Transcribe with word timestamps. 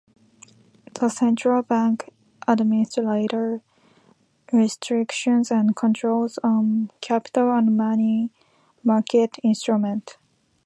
The 0.95 1.09
Central 1.09 1.61
Bank 1.61 2.11
administers 2.47 3.61
restrictions 4.51 5.51
and 5.51 5.75
controls 5.75 6.39
on 6.43 6.89
capital 7.01 7.51
and 7.55 7.77
money 7.77 8.31
market 8.83 9.35
instruments. 9.43 10.17